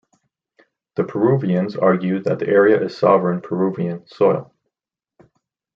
[0.95, 4.51] The Peruvians argued that the area is sovereign Peruvian soil.